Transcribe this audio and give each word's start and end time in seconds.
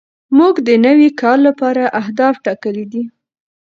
موږ 0.37 0.55
د 0.67 0.69
نوي 0.85 1.09
کال 1.21 1.39
لپاره 1.47 1.83
اهداف 2.01 2.35
ټاکلي 2.45 2.85
دي. 2.91 3.03